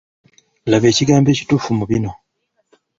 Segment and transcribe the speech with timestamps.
[0.69, 2.11] Laba ekigambo ebituufu mu bino.